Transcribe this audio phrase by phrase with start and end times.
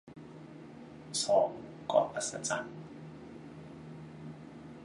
[1.23, 1.49] สอง
[1.87, 2.75] เกาะอัศจรรย์